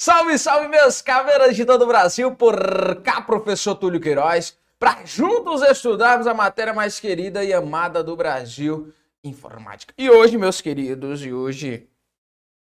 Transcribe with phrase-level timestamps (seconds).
[0.00, 5.60] Salve, salve, meus caveiras de todo o Brasil, por cá, professor Túlio Queiroz, para juntos
[5.60, 9.92] estudarmos a matéria mais querida e amada do Brasil, informática.
[9.98, 11.90] E hoje, meus queridos, e hoje,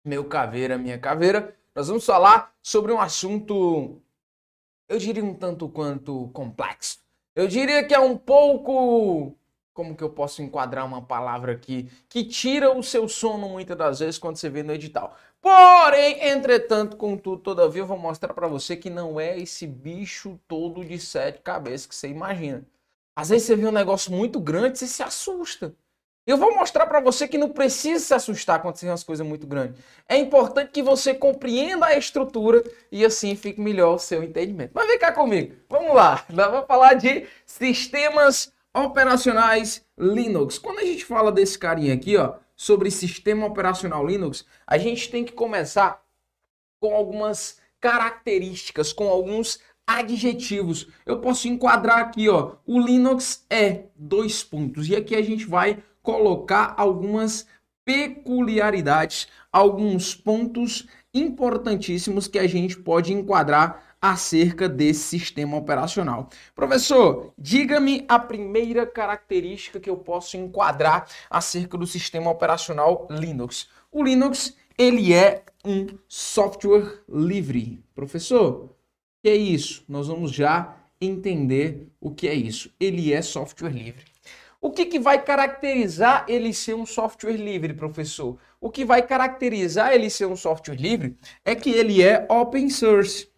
[0.05, 4.03] meu caveira, minha caveira, nós vamos falar sobre um assunto,
[4.89, 6.99] eu diria um tanto quanto complexo.
[7.37, 9.37] Eu diria que é um pouco
[9.73, 13.99] como que eu posso enquadrar uma palavra aqui que tira o seu sono muitas das
[14.01, 15.17] vezes quando você vê no edital.
[15.41, 20.85] Porém, entretanto, contudo, todavia, eu vou mostrar para você que não é esse bicho todo
[20.85, 22.65] de sete cabeças que você imagina.
[23.17, 25.75] Às vezes você vê um negócio muito grande, você se assusta.
[26.27, 29.27] Eu vou mostrar para você que não precisa se assustar quando você vê umas coisas
[29.27, 29.81] muito grandes.
[30.09, 34.73] É importante que você compreenda a estrutura e assim fique melhor o seu entendimento.
[34.75, 36.25] Mas vem cá comigo, vamos lá.
[36.31, 40.59] Nós vamos falar de sistemas operacionais Linux.
[40.59, 45.25] Quando a gente fala desse carinha aqui, ó, sobre sistema operacional Linux, a gente tem
[45.25, 46.03] que começar
[46.81, 50.89] com algumas características, com alguns adjetivos.
[51.05, 54.89] Eu posso enquadrar aqui, ó, o Linux é dois pontos.
[54.89, 57.47] E aqui a gente vai colocar algumas
[57.85, 66.29] peculiaridades, alguns pontos importantíssimos que a gente pode enquadrar acerca desse sistema operacional.
[66.55, 73.69] Professor, diga-me a primeira característica que eu posso enquadrar acerca do sistema operacional Linux.
[73.93, 77.85] O Linux, ele é um software livre.
[77.95, 78.71] Professor,
[79.23, 79.85] que é isso?
[79.87, 82.73] Nós vamos já entender o que é isso.
[82.81, 84.05] Ele é software livre.
[84.63, 88.39] O que, que vai caracterizar ele ser um software livre, professor?
[88.61, 93.29] O que vai caracterizar ele ser um software livre é que ele é open source.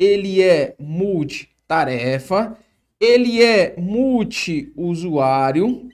[0.00, 2.58] ele é multitarefa,
[3.00, 5.88] ele é multiusuário,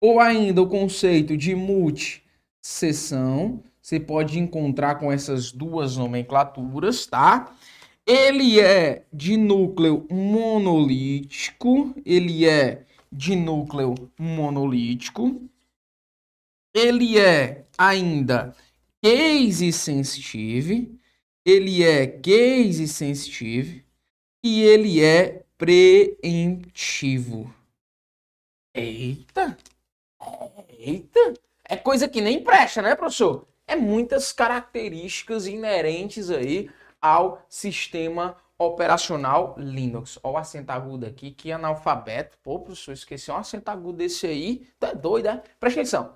[0.00, 3.62] ou ainda o conceito de multi-sessão.
[3.82, 7.54] Você pode encontrar com essas duas nomenclaturas, tá?
[8.12, 15.40] Ele é de núcleo monolítico, ele é de núcleo monolítico.
[16.74, 18.52] Ele é ainda
[19.00, 20.98] case sensitive,
[21.46, 23.84] ele é case sensitive
[24.42, 27.54] e ele é preemptivo.
[28.74, 29.56] Eita!
[30.80, 31.34] Eita!
[31.64, 33.46] É coisa que nem presta, né, professor?
[33.68, 36.68] É muitas características inerentes aí
[37.00, 40.18] ao sistema operacional Linux.
[40.22, 42.36] Olha o acento agudo aqui, que analfabeto.
[42.42, 44.66] Pô, professor, esqueci um acento agudo desse aí.
[44.78, 45.42] Tá doido, né?
[45.58, 46.14] Presta atenção.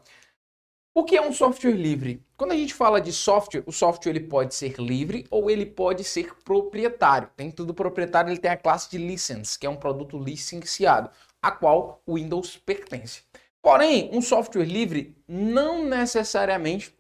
[0.97, 2.25] O que é um software livre?
[2.37, 6.05] Quando a gente fala de software, o software ele pode ser livre ou ele pode
[6.05, 7.31] ser proprietário.
[7.37, 11.11] Dentro do proprietário ele tem a classe de license, que é um produto licenciado,
[11.43, 13.23] a qual o Windows pertence.
[13.61, 16.95] Porém, um software livre não necessariamente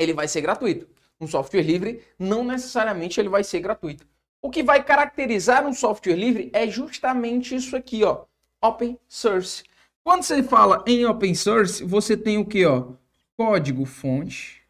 [0.00, 0.88] ele vai ser gratuito
[1.22, 4.06] um software livre, não necessariamente ele vai ser gratuito.
[4.40, 8.24] O que vai caracterizar um software livre é justamente isso aqui, ó,
[8.60, 9.62] open source.
[10.02, 12.88] Quando você fala em open source, você tem o que, ó,
[13.36, 14.60] código fonte,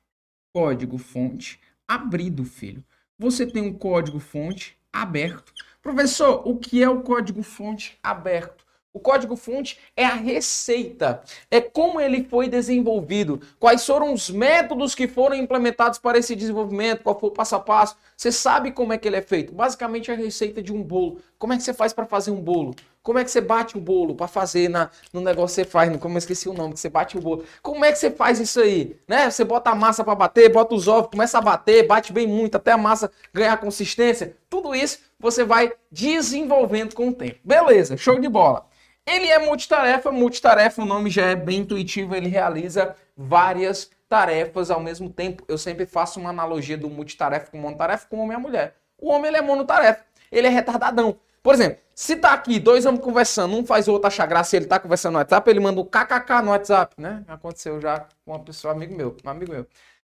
[0.53, 1.59] código fonte
[1.89, 2.85] abrido, filho.
[3.19, 5.55] Você tem um código fonte aberto.
[5.81, 8.62] Professor, o que é o código fonte aberto?
[8.95, 15.09] O código-fonte é a receita, é como ele foi desenvolvido, quais foram os métodos que
[15.09, 17.97] foram implementados para esse desenvolvimento, qual foi o passo a passo.
[18.15, 19.55] Você sabe como é que ele é feito?
[19.55, 21.23] Basicamente é a receita de um bolo.
[21.39, 22.75] Como é que você faz para fazer um bolo?
[23.03, 25.97] Como é que você bate o bolo para fazer na, no negócio que você faz?
[25.97, 27.45] Como eu esqueci o nome, que você bate o bolo.
[27.63, 29.01] Como é que você faz isso aí?
[29.09, 29.31] Né?
[29.31, 32.57] Você bota a massa para bater, bota os ovos, começa a bater, bate bem muito
[32.57, 34.37] até a massa ganhar consistência.
[34.51, 37.41] Tudo isso você vai desenvolvendo com o tempo.
[37.43, 38.71] Beleza, show de bola.
[39.07, 44.81] Ele é multitarefa, multitarefa, o nome já é bem intuitivo, ele realiza várias tarefas ao
[44.81, 45.45] mesmo tempo.
[45.49, 48.77] Eu sempre faço uma analogia do multitarefa com monotarefa com o homem e a mulher.
[48.99, 51.19] O homem ele é monotarefa, ele é retardadão.
[51.43, 54.67] Por exemplo, se tá aqui dois homens conversando, um faz o outro achar graça ele
[54.67, 57.25] tá conversando no WhatsApp, ele manda o um kkk no WhatsApp, né?
[57.27, 59.67] Aconteceu já com uma pessoa, amigo meu, um amigo meu.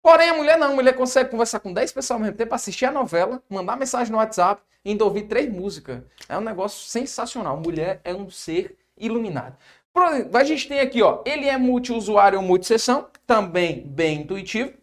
[0.06, 2.86] Porém, a mulher não, a mulher consegue conversar com 10 pessoas ao mesmo tempo, assistir
[2.86, 6.04] a novela, mandar mensagem no WhatsApp e ainda ouvir três músicas.
[6.30, 7.58] É um negócio sensacional.
[7.58, 9.58] Mulher é um ser iluminado.
[10.32, 14.74] A gente tem aqui, ó, ele é multiusuário ou multisessão, também bem intuitivo.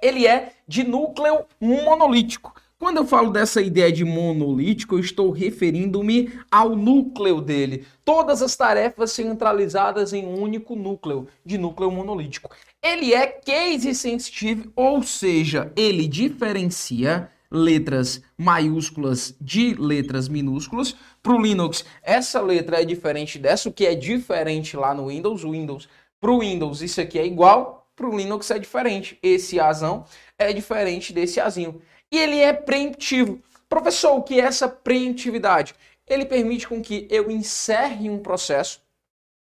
[0.00, 2.54] Ele é de núcleo monolítico.
[2.84, 7.86] Quando eu falo dessa ideia de monolítico, eu estou referindo-me ao núcleo dele.
[8.04, 12.50] Todas as tarefas centralizadas em um único núcleo, de núcleo monolítico.
[12.82, 20.94] Ele é case sensitive, ou seja, ele diferencia letras maiúsculas de letras minúsculas.
[21.22, 25.42] Para o Linux, essa letra é diferente dessa, o que é diferente lá no Windows.
[25.42, 25.88] Windows,
[26.20, 29.18] para o Windows, isso aqui é igual, para o Linux é diferente.
[29.22, 30.04] Esse Azão
[30.38, 31.80] é diferente desse Azinho
[32.14, 33.42] e ele é preemptivo.
[33.68, 35.74] Professor, o que é essa preemptividade?
[36.06, 38.80] Ele permite com que eu encerre um processo,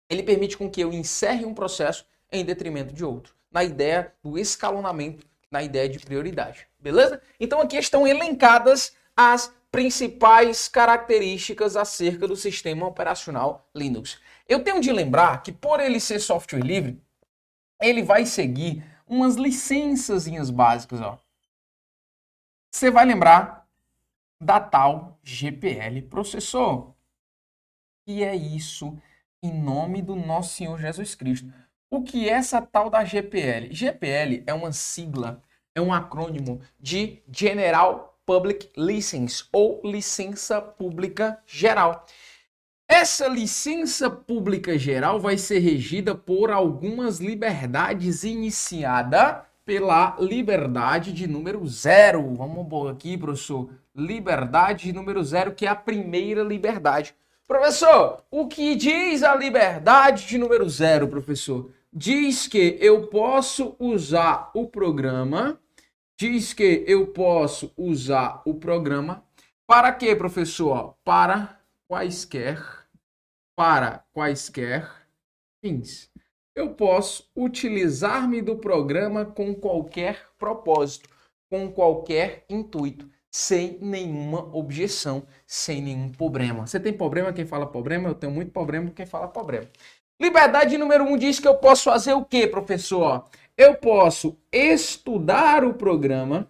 [0.09, 4.35] ele permite com que eu encerre um processo em detrimento de outro, na ideia do
[4.35, 6.67] escalonamento, na ideia de prioridade.
[6.79, 7.21] Beleza?
[7.39, 14.17] Então aqui estão elencadas as principais características acerca do sistema operacional Linux.
[14.50, 17.00] Eu tenho de lembrar que por ele ser software livre,
[17.79, 21.19] ele vai seguir umas licenças básicas, ó
[22.75, 23.66] você vai lembrar
[24.39, 26.94] da tal GPL processor.
[28.06, 28.98] E é isso
[29.42, 31.51] em nome do nosso Senhor Jesus Cristo.
[31.89, 33.74] O que é essa tal da GPL?
[33.74, 35.42] GPL é uma sigla,
[35.74, 42.06] é um acrônimo de General Public License ou licença pública geral.
[42.89, 51.65] Essa licença pública geral vai ser regida por algumas liberdades iniciada pela liberdade de número
[51.67, 52.35] zero.
[52.35, 53.69] Vamos pôr aqui, professor.
[53.95, 57.15] Liberdade de número zero, que é a primeira liberdade.
[57.47, 61.71] Professor, o que diz a liberdade de número zero, professor?
[61.91, 65.59] Diz que eu posso usar o programa.
[66.17, 69.23] Diz que eu posso usar o programa.
[69.65, 70.95] Para quê, professor?
[71.03, 72.62] Para quaisquer.
[73.56, 74.89] Para quaisquer
[75.62, 76.09] fins
[76.55, 81.09] eu posso utilizar-me do programa com qualquer propósito,
[81.49, 86.65] com qualquer intuito, sem nenhuma objeção, sem nenhum problema.
[86.65, 88.07] Você tem problema quem fala problema?
[88.07, 89.69] Eu tenho muito problema quem fala problema.
[90.19, 93.25] Liberdade número um diz que eu posso fazer o quê, professor?
[93.57, 96.49] Eu posso estudar o programa,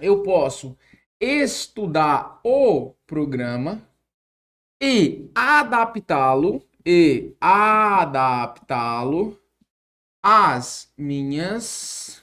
[0.00, 0.76] eu posso
[1.20, 3.88] estudar o programa
[4.82, 9.40] e adaptá-lo e adaptá-lo
[10.22, 12.22] às minhas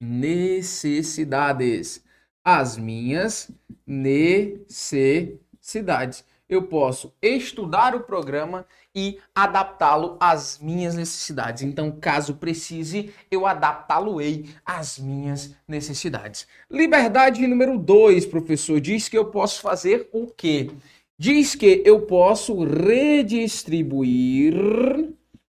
[0.00, 2.02] necessidades.
[2.44, 3.50] As minhas
[3.86, 6.28] necessidades.
[6.48, 11.62] Eu posso estudar o programa e adaptá-lo às minhas necessidades.
[11.62, 16.48] Então, caso precise, eu adaptá-lo-ei às minhas necessidades.
[16.68, 20.72] Liberdade número 2, professor, diz que eu posso fazer o quê?
[21.20, 24.54] Diz que eu posso redistribuir,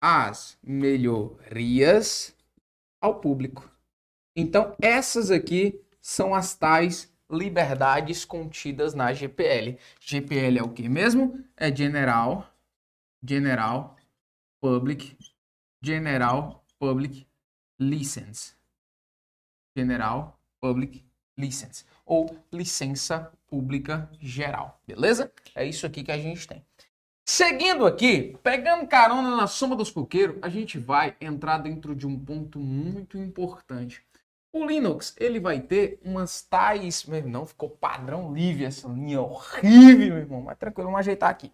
[0.00, 2.36] as melhorias
[3.00, 3.70] ao público.
[4.34, 9.78] Então, essas aqui são as tais liberdades contidas na GPL.
[10.00, 11.44] GPL é o que mesmo?
[11.56, 12.50] É General,
[13.22, 13.96] General
[14.60, 15.16] Public,
[15.82, 17.26] General Public
[17.78, 18.54] License.
[19.76, 21.04] General Public
[21.36, 25.32] License ou licença pública geral, beleza?
[25.54, 26.64] É isso aqui que a gente tem.
[27.24, 32.18] Seguindo aqui, pegando carona na soma dos coqueiros, a gente vai entrar dentro de um
[32.18, 34.04] ponto muito importante.
[34.52, 37.04] O Linux, ele vai ter umas tais...
[37.04, 40.42] Meu ficou padrão livre essa linha horrível, meu irmão.
[40.42, 41.50] Mas tranquilo, vamos ajeitar aqui.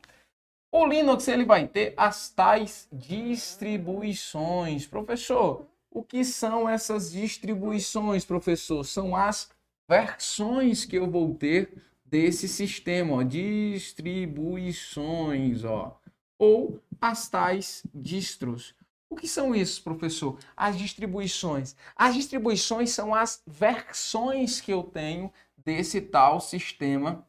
[0.72, 4.86] O Linux, ele vai ter as tais distribuições.
[4.86, 8.82] Professor, o que são essas distribuições, professor?
[8.84, 9.48] São as
[9.88, 11.72] versões que eu vou ter
[12.04, 15.98] desse sistema, ó, distribuições, ó,
[16.38, 18.74] ou as tais distros.
[19.10, 20.38] O que são isso, professor?
[20.54, 21.74] As distribuições.
[21.96, 27.26] As distribuições são as versões que eu tenho desse tal sistema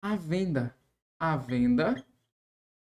[0.00, 0.74] a venda,
[1.20, 2.02] a venda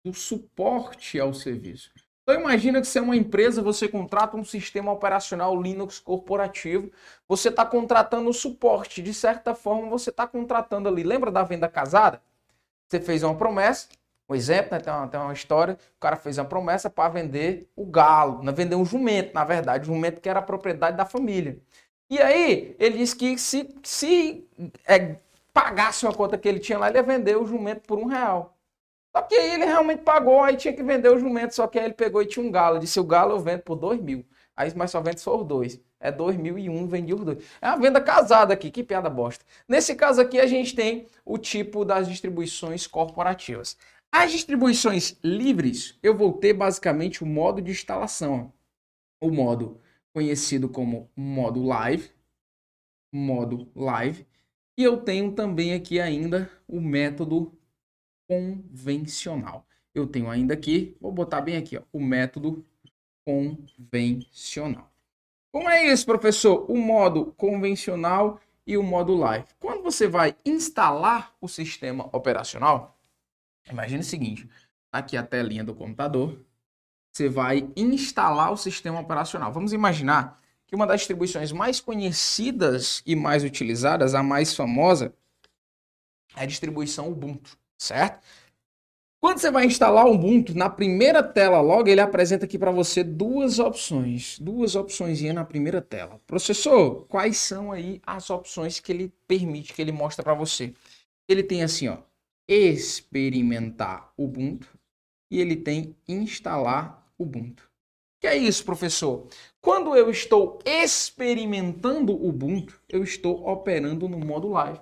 [0.05, 1.93] do suporte ao serviço.
[2.23, 6.93] Então imagina que você é uma empresa, você contrata um sistema operacional Linux corporativo,
[7.27, 11.03] você está contratando o suporte, de certa forma você está contratando ali.
[11.03, 12.21] Lembra da venda casada?
[12.89, 13.89] Você fez uma promessa,
[14.29, 14.81] um exemplo, né?
[14.81, 18.53] tem, uma, tem uma história, o cara fez uma promessa para vender o galo, né?
[18.53, 21.59] vender um jumento, na verdade, um jumento que era propriedade da família.
[22.11, 24.47] E aí ele disse que se, se
[24.87, 25.17] é,
[25.53, 28.57] pagasse uma conta que ele tinha lá, ele ia vender o jumento por um real.
[29.15, 31.87] Só que aí ele realmente pagou, aí tinha que vender o jumento, só que aí
[31.87, 32.79] ele pegou e tinha um galo.
[32.79, 34.25] Disse, o galo eu vendo por dois mil.
[34.57, 35.81] Aí, mas só vende só os dois.
[36.01, 37.39] É dois mil e um, vendi os dois.
[37.61, 39.45] É uma venda casada aqui, que piada bosta.
[39.69, 43.77] Nesse caso aqui, a gente tem o tipo das distribuições corporativas.
[44.11, 48.53] As distribuições livres, eu vou ter basicamente o modo de instalação.
[49.21, 49.81] O modo
[50.13, 52.11] conhecido como modo live.
[53.13, 54.27] Modo live.
[54.77, 57.53] E eu tenho também aqui ainda o método
[58.29, 59.67] convencional.
[59.95, 62.65] Eu tenho ainda aqui, vou botar bem aqui, ó, o método
[63.25, 64.93] convencional.
[65.51, 66.71] Como é isso, professor?
[66.71, 69.47] O modo convencional e o modo live.
[69.59, 72.98] Quando você vai instalar o sistema operacional,
[73.71, 74.49] imagine o seguinte,
[74.93, 76.39] aqui a telinha do computador,
[77.13, 79.53] você vai instalar o sistema operacional.
[79.53, 85.15] Vamos imaginar que uma das distribuições mais conhecidas e mais utilizadas, a mais famosa,
[86.37, 88.21] é a distribuição Ubuntu certo?
[89.21, 93.03] Quando você vai instalar o Ubuntu, na primeira tela logo, ele apresenta aqui para você
[93.03, 94.39] duas opções.
[94.39, 96.21] Duas opções na primeira tela.
[96.27, 100.73] Professor, quais são aí as opções que ele permite, que ele mostra para você?
[101.29, 101.99] Ele tem assim, ó,
[102.49, 104.67] experimentar Ubuntu
[105.31, 107.69] e ele tem instalar Ubuntu.
[108.21, 109.29] Que é isso, professor?
[109.61, 114.81] Quando eu estou experimentando Ubuntu, eu estou operando no modo live.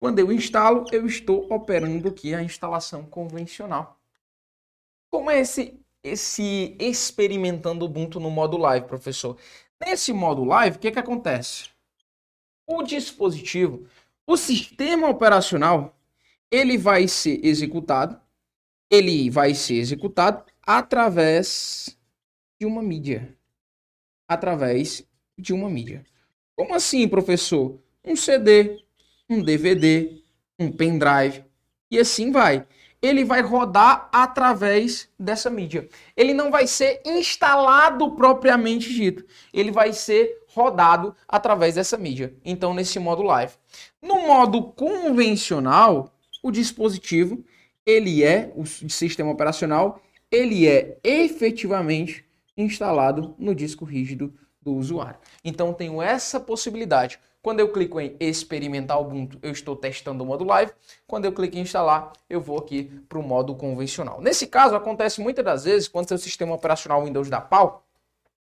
[0.00, 4.00] Quando eu instalo, eu estou operando aqui a instalação convencional.
[5.08, 9.36] Como é esse, esse experimentando Ubuntu no modo live, professor?
[9.80, 11.68] Nesse modo live, o que, que acontece?
[12.66, 13.86] O dispositivo,
[14.26, 15.96] o sistema operacional,
[16.52, 18.20] ele vai ser executado,
[18.90, 21.96] ele vai ser executado através
[22.60, 23.34] de uma mídia.
[24.28, 25.02] Através
[25.38, 26.04] de uma mídia.
[26.54, 27.80] Como assim, professor?
[28.04, 28.84] Um CD,
[29.30, 30.22] um DVD,
[30.58, 31.42] um pendrive
[31.90, 32.66] e assim vai.
[33.00, 35.88] Ele vai rodar através dessa mídia.
[36.14, 39.24] Ele não vai ser instalado propriamente dito.
[39.52, 42.36] Ele vai ser rodado através dessa mídia.
[42.44, 43.54] Então, nesse modo live.
[44.00, 47.44] No modo convencional, o dispositivo,
[47.86, 52.24] ele é, o sistema operacional, ele é efetivamente
[52.56, 55.18] instalado no disco rígido do usuário.
[55.44, 57.18] Então, tenho essa possibilidade.
[57.42, 60.70] Quando eu clico em experimentar Ubuntu, eu estou testando o modo live.
[61.06, 64.20] Quando eu clico em instalar, eu vou aqui para o modo convencional.
[64.20, 67.84] Nesse caso, acontece muitas das vezes, quando seu sistema operacional Windows dá pau,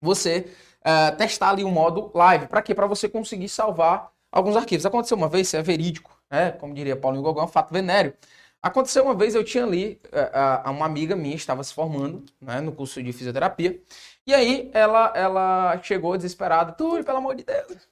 [0.01, 0.48] você
[0.81, 2.48] uh, testar ali o modo live.
[2.48, 2.75] Para quê?
[2.75, 4.86] Para você conseguir salvar alguns arquivos.
[4.86, 6.51] Aconteceu uma vez, isso é verídico, né?
[6.51, 8.13] como diria Paulinho Gogão, é um fato venéreo.
[8.61, 12.61] Aconteceu uma vez, eu tinha ali, uh, uh, uma amiga minha estava se formando né,
[12.61, 13.81] no curso de fisioterapia,
[14.25, 17.89] e aí ela, ela chegou desesperada, Túlio, pelo amor de Deus,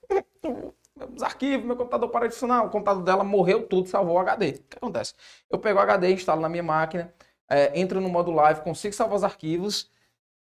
[1.07, 2.63] meus arquivos, meu computador para de funcionar.
[2.63, 4.49] O computador dela morreu tudo, salvou o HD.
[4.49, 5.13] O que acontece?
[5.49, 7.13] Eu pego o HD, instalo na minha máquina,
[7.49, 9.89] é, entro no modo live, consigo salvar os arquivos.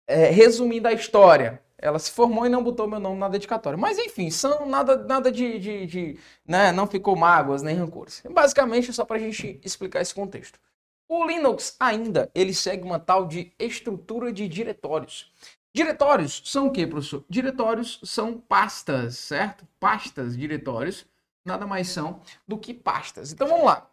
[0.08, 3.78] É, resumindo a história, ela se formou e não botou meu nome na dedicatória.
[3.78, 8.22] Mas enfim, são nada, nada de, de, de né, não ficou mágoas nem rancores.
[8.30, 10.60] Basicamente, só para a gente explicar esse contexto.
[11.08, 15.32] O Linux ainda ele segue uma tal de estrutura de diretórios.
[15.74, 17.24] Diretórios são o que, professor?
[17.30, 19.68] Diretórios são pastas, certo?
[19.80, 21.06] Pastas, diretórios,
[21.46, 23.32] nada mais são do que pastas.
[23.32, 23.89] Então vamos lá.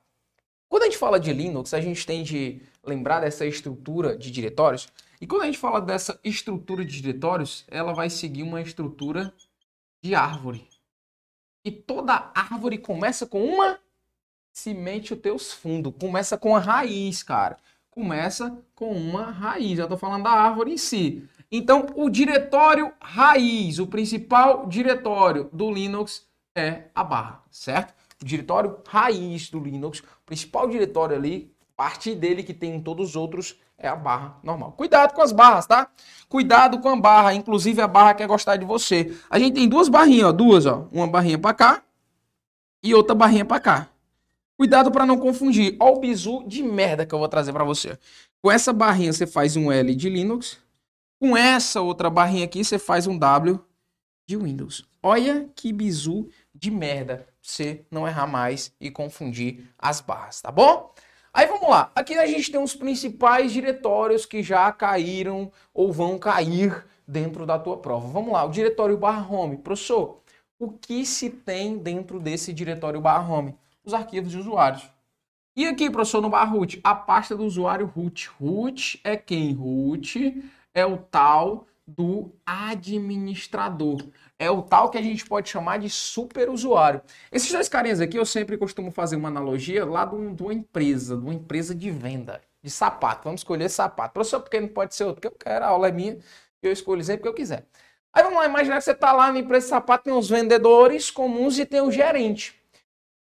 [0.69, 4.89] Quando a gente fala de Linux, a gente tem de lembrar dessa estrutura de diretórios.
[5.21, 9.33] E quando a gente fala dessa estrutura de diretórios, ela vai seguir uma estrutura
[10.03, 10.69] de árvore.
[11.65, 13.79] E toda árvore começa com uma
[14.53, 15.93] semente os teus fundos.
[15.99, 17.59] Começa com a raiz, cara.
[17.91, 19.79] Começa com uma raiz.
[19.79, 21.29] Eu estou falando da árvore em si.
[21.51, 27.95] Então, o diretório raiz, o principal diretório do Linux é a barra, certo?
[28.23, 33.59] Diretório raiz do Linux, principal diretório ali, parte dele que tem em todos os outros
[33.79, 34.73] é a barra normal.
[34.73, 35.91] Cuidado com as barras, tá?
[36.29, 39.15] Cuidado com a barra, inclusive a barra quer gostar de você.
[39.29, 41.83] A gente tem duas barrinhas, ó, duas, ó, uma barrinha para cá
[42.83, 43.89] e outra barrinha para cá.
[44.57, 45.77] Cuidado para não confundir.
[45.79, 47.99] Olha o bizu de merda que eu vou trazer para você.
[48.43, 50.59] Com essa barrinha você faz um L de Linux.
[51.21, 53.61] Com essa outra barrinha aqui você faz um W
[54.27, 54.87] de Windows.
[55.03, 57.27] Olha que bizu de merda.
[57.47, 60.93] Você não errar mais e confundir as barras, tá bom?
[61.33, 61.93] Aí vamos lá.
[61.95, 67.59] Aqui a gente tem os principais diretórios que já caíram ou vão cair dentro da
[67.59, 68.09] tua prova.
[68.09, 68.45] Vamos lá.
[68.45, 69.59] O diretório barra home.
[69.59, 70.21] Professor,
[70.59, 73.55] o que se tem dentro desse diretório barra home?
[73.87, 74.91] os arquivos de usuários.
[75.55, 78.29] E aqui, professor, no barra root, a pasta do usuário root.
[78.41, 79.55] Root é quem?
[79.55, 84.05] Root é o tal do administrador.
[84.39, 87.01] É o tal que a gente pode chamar de superusuário.
[87.33, 91.23] Esses dois carinhas aqui, eu sempre costumo fazer uma analogia lá de uma empresa, de
[91.25, 93.25] uma empresa de venda de sapato.
[93.25, 94.13] Vamos escolher sapato.
[94.13, 95.21] Professor, porque não pode ser outro?
[95.21, 96.19] Porque eu quero, a aula é minha,
[96.63, 97.65] eu escolho sempre que eu quiser.
[98.13, 101.11] Aí vamos lá, imaginar que você está lá na empresa de sapato, tem os vendedores
[101.11, 102.61] comuns e tem o gerente.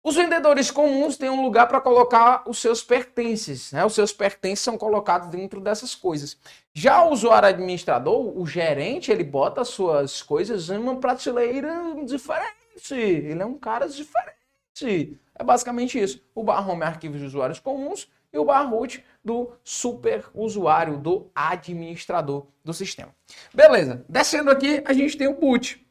[0.07, 3.87] Os vendedores comuns têm um lugar para colocar os seus pertences, né?
[3.87, 6.37] Os seus pertences são colocados dentro dessas coisas.
[6.75, 11.73] Já o usuário administrador, o gerente, ele bota as suas coisas em uma prateleira
[12.05, 12.93] diferente.
[12.93, 15.19] Ele é um cara diferente.
[15.35, 16.23] É basicamente isso.
[16.35, 20.99] O bar home é arquivos de usuários comuns e o bar root do super usuário,
[20.99, 23.15] do administrador do sistema.
[23.55, 24.05] Beleza.
[24.07, 25.83] Descendo aqui, a gente tem o boot.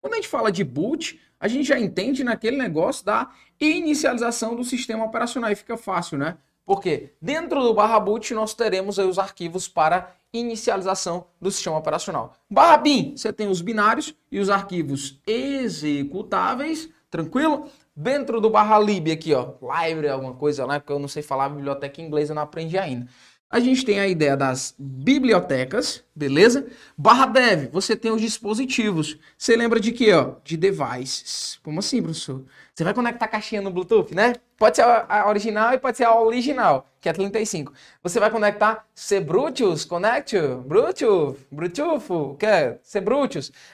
[0.00, 4.64] Quando a gente fala de boot, a gente já entende naquele negócio da inicialização do
[4.64, 6.36] sistema operacional e fica fácil, né?
[6.64, 12.34] Porque dentro do barra boot nós teremos os arquivos para inicialização do sistema operacional.
[12.50, 17.68] Barra bin, você tem os binários e os arquivos executáveis, tranquilo?
[17.94, 20.78] Dentro do barra lib aqui, ó, library, alguma coisa, né?
[20.78, 23.08] Porque eu não sei falar biblioteca eu não aprendi ainda.
[23.56, 26.66] A gente tem a ideia das bibliotecas, beleza?
[26.94, 29.18] Barra dev, você tem os dispositivos.
[29.38, 30.34] Você lembra de quê, ó?
[30.44, 31.58] De devices.
[31.62, 32.44] Como assim, professor?
[32.74, 34.34] Você vai conectar a caixinha no Bluetooth, né?
[34.58, 37.72] Pode ser a original e pode ser a original, que é 35.
[38.02, 38.84] Você vai conectar
[39.24, 40.36] Bluetooth, Connect,
[40.66, 42.78] Bluetooth, Bluetooth, o que é?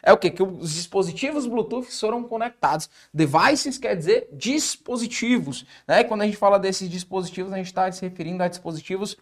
[0.00, 0.30] É o quê?
[0.30, 2.88] Que os dispositivos Bluetooth foram conectados.
[3.12, 6.02] Devices quer dizer dispositivos, né?
[6.02, 9.16] E quando a gente fala desses dispositivos, a gente está se referindo a dispositivos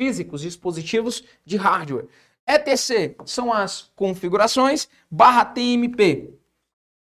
[0.00, 2.06] físicos, dispositivos de hardware.
[2.48, 6.32] ETC são as configurações, barra TMP,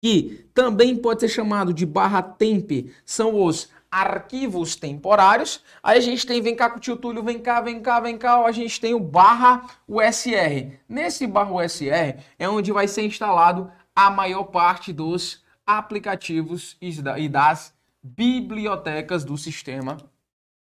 [0.02, 2.72] que também pode ser chamado de barra temp,
[3.04, 5.62] são os arquivos temporários.
[5.84, 8.18] Aí a gente tem, vem cá com o tio Túlio, vem cá, vem cá, vem
[8.18, 10.80] cá, a gente tem o barra USR.
[10.88, 17.74] Nesse barra USR é onde vai ser instalado a maior parte dos aplicativos e das
[18.02, 19.98] bibliotecas do sistema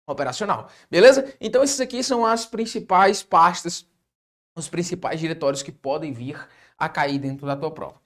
[0.07, 0.69] operacional.
[0.89, 1.33] Beleza?
[1.39, 3.87] Então esses aqui são as principais pastas,
[4.55, 6.37] os principais diretórios que podem vir
[6.77, 7.99] a cair dentro da tua prova.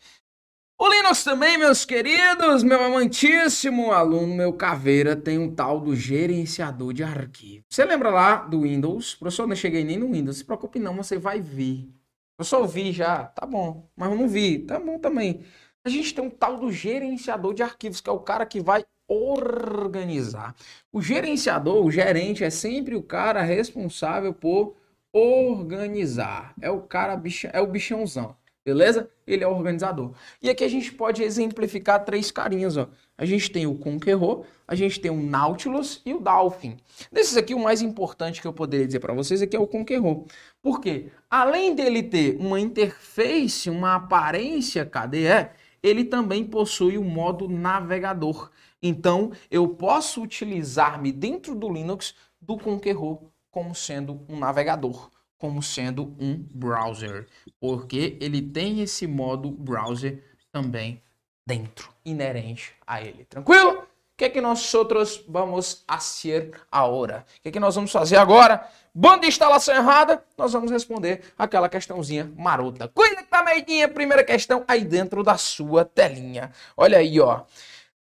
[0.79, 6.93] O Linux também, meus queridos, meu amantíssimo aluno, meu caveira, tem um tal do gerenciador
[6.93, 7.65] de arquivos.
[7.67, 9.15] Você lembra lá do Windows?
[9.15, 10.37] Professor, não cheguei nem no Windows.
[10.37, 11.89] Se preocupe não, você vai ver.
[12.37, 13.89] Eu só vi já, tá bom.
[13.95, 15.43] Mas eu não vi, tá bom também.
[15.83, 18.85] A gente tem um tal do gerenciador de arquivos, que é o cara que vai
[19.07, 20.55] organizar.
[20.91, 24.75] O gerenciador, o gerente, é sempre o cara responsável por
[25.13, 26.53] organizar.
[26.61, 29.09] É o cara, bicha, é o bichãozão, beleza?
[29.25, 30.11] Ele é o organizador.
[30.41, 32.87] E aqui a gente pode exemplificar três carinhas, ó.
[33.17, 36.77] A gente tem o Conqueror, a gente tem o Nautilus e o Dolphin.
[37.11, 39.65] Desses aqui, o mais importante que eu poderia dizer para vocês é que é o
[39.65, 40.25] Conqueror.
[40.61, 41.07] Por quê?
[41.29, 45.49] Além dele ter uma interface, uma aparência KDE,
[45.81, 48.51] ele também possui o modo navegador.
[48.81, 56.15] Então, eu posso utilizar-me dentro do Linux do Conqueror como sendo um navegador, como sendo
[56.19, 57.27] um browser,
[57.59, 61.01] porque ele tem esse modo browser também
[61.45, 63.25] dentro, inerente a ele.
[63.25, 63.79] Tranquilo?
[63.79, 67.23] O que é que nós outros vamos fazer agora?
[67.37, 68.67] O que é que nós vamos fazer agora?
[68.93, 72.87] Banda de instalação errada, nós vamos responder aquela questãozinha marota.
[72.87, 76.51] Cuida que tá meidinha, primeira questão aí dentro da sua telinha.
[76.75, 77.43] Olha aí, ó.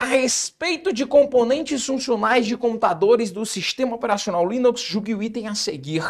[0.03, 5.55] A respeito de componentes funcionais de computadores do sistema operacional Linux, julgue o item a
[5.55, 6.03] seguir.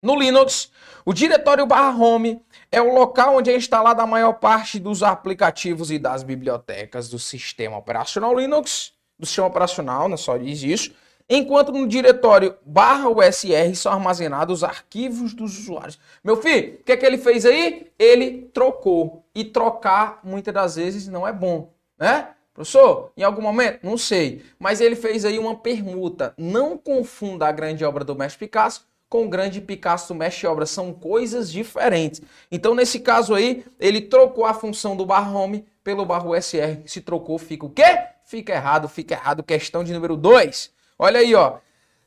[0.00, 0.70] No Linux,
[1.04, 5.90] o diretório barra home é o local onde é instalada a maior parte dos aplicativos
[5.90, 10.92] e das bibliotecas do sistema operacional Linux, do sistema operacional, não só diz isso,
[11.28, 15.98] enquanto no diretório barra USR são armazenados os arquivos dos usuários.
[16.22, 17.90] Meu filho, o que, é que ele fez aí?
[17.98, 19.26] Ele trocou.
[19.34, 22.28] E trocar, muitas das vezes, não é bom, né?
[22.62, 23.80] Professor, em algum momento?
[23.82, 24.44] Não sei.
[24.58, 26.32] Mas ele fez aí uma permuta.
[26.38, 30.64] Não confunda a grande obra do mestre Picasso com o grande Picasso do mestre obra.
[30.64, 32.22] São coisas diferentes.
[32.50, 36.82] Então, nesse caso aí, ele trocou a função do bar home pelo bar USR.
[36.86, 37.98] Se trocou, fica o quê?
[38.24, 39.42] Fica errado, fica errado.
[39.42, 40.70] Questão de número 2.
[40.98, 41.58] Olha aí, ó.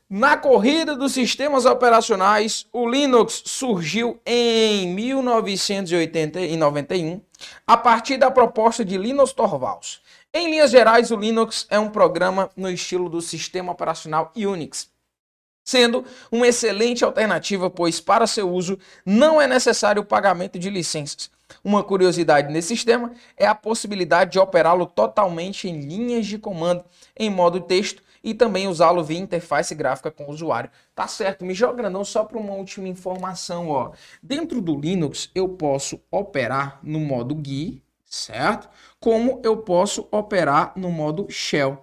[0.08, 7.20] Na corrida dos sistemas operacionais, o Linux surgiu em 1991
[7.66, 10.05] a partir da proposta de Linus Torvalds.
[10.32, 14.90] Em linhas gerais, o Linux é um programa no estilo do sistema operacional Unix,
[15.64, 21.30] sendo uma excelente alternativa, pois para seu uso não é necessário o pagamento de licenças.
[21.64, 26.84] Uma curiosidade nesse sistema é a possibilidade de operá-lo totalmente em linhas de comando
[27.16, 30.70] em modo texto e também usá-lo via interface gráfica com o usuário.
[30.94, 33.92] Tá certo, me joga grandão só para uma última informação, ó.
[34.20, 37.85] Dentro do Linux eu posso operar no modo GUI,
[38.16, 38.68] certo?
[38.98, 41.78] Como eu posso operar no modo Shell.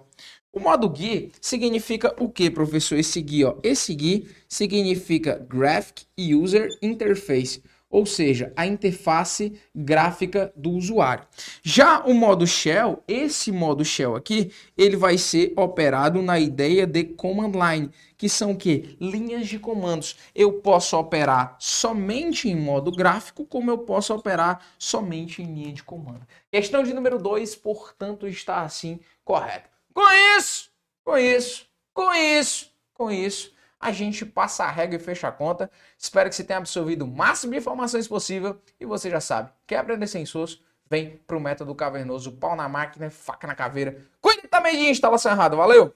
[0.52, 2.96] O modo GUI significa o que, professor?
[2.96, 3.56] Esse GUI, ó.
[3.62, 7.62] Esse GUI significa Graphic User Interface
[7.94, 11.24] ou seja, a interface gráfica do usuário.
[11.62, 17.04] Já o modo shell, esse modo shell aqui, ele vai ser operado na ideia de
[17.04, 18.96] command line, que são que?
[19.00, 20.16] Linhas de comandos.
[20.34, 25.84] Eu posso operar somente em modo gráfico, como eu posso operar somente em linha de
[25.84, 26.26] comando.
[26.50, 29.70] Questão de número 2, portanto, está assim correto.
[29.94, 30.68] Com isso,
[31.04, 33.53] com isso, com isso, com isso,
[33.84, 35.70] a gente passa a regra e fecha a conta.
[35.98, 39.94] Espero que você tenha absorvido o máximo de informações possível e você já sabe, quebra
[39.94, 44.02] de sensores, vem pro método cavernoso, pau na máquina, faca na caveira.
[44.22, 45.94] Cuide também de instalação errada, valeu!